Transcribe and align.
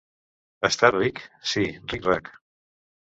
Estàs 0.69 0.95
ric! 0.95 1.21
—Sí, 1.51 1.67
ric-rac! 1.93 2.33